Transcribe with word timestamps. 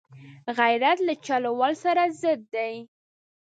غیرت 0.57 0.97
له 1.07 1.13
چل 1.25 1.43
ول 1.59 1.73
سره 1.83 2.03
ضد 2.21 2.41
دی 2.53 2.73